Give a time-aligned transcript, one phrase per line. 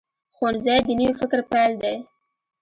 [0.35, 1.95] ښوونځی د نوي فکر پیل دی